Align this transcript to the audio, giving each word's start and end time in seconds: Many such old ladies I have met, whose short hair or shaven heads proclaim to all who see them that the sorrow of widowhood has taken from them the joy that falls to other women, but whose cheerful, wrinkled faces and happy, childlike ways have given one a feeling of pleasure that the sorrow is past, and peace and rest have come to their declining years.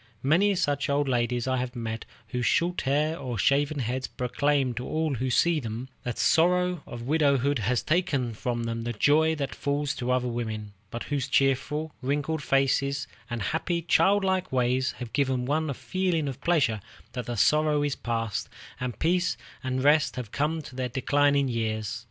Many 0.23 0.55
such 0.55 0.89
old 0.89 1.07
ladies 1.07 1.47
I 1.47 1.57
have 1.57 1.75
met, 1.75 2.05
whose 2.29 2.47
short 2.47 2.81
hair 2.89 3.19
or 3.19 3.37
shaven 3.37 3.77
heads 3.77 4.07
proclaim 4.07 4.73
to 4.73 4.83
all 4.87 5.13
who 5.13 5.29
see 5.29 5.59
them 5.59 5.89
that 6.01 6.15
the 6.15 6.21
sorrow 6.21 6.81
of 6.87 7.03
widowhood 7.03 7.59
has 7.59 7.83
taken 7.83 8.33
from 8.33 8.63
them 8.63 8.81
the 8.81 8.93
joy 8.93 9.35
that 9.35 9.53
falls 9.53 9.93
to 9.97 10.09
other 10.09 10.27
women, 10.27 10.73
but 10.89 11.03
whose 11.03 11.27
cheerful, 11.27 11.91
wrinkled 12.01 12.41
faces 12.41 13.05
and 13.29 13.43
happy, 13.43 13.83
childlike 13.83 14.51
ways 14.51 14.93
have 14.93 15.13
given 15.13 15.45
one 15.45 15.69
a 15.69 15.75
feeling 15.75 16.27
of 16.27 16.41
pleasure 16.41 16.79
that 17.13 17.27
the 17.27 17.37
sorrow 17.37 17.83
is 17.83 17.95
past, 17.95 18.49
and 18.79 18.97
peace 18.97 19.37
and 19.63 19.83
rest 19.83 20.15
have 20.15 20.31
come 20.31 20.63
to 20.63 20.73
their 20.75 20.89
declining 20.89 21.47
years. 21.47 21.99